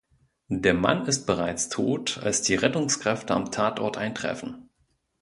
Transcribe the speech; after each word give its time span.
Der 0.47 0.73
Mann 0.73 1.05
ist 1.05 1.27
bereits 1.27 1.69
tot, 1.69 2.17
als 2.23 2.41
die 2.41 2.55
Rettungskräfte 2.55 3.35
am 3.35 3.51
Tatort 3.51 3.97
eintreffen. 3.97 4.67